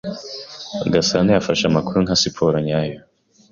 Gasana 0.93 1.29
yafashe 1.33 1.63
amakuru 1.67 1.97
nka 2.05 2.15
siporo 2.21 2.57
nyayo. 2.67 2.99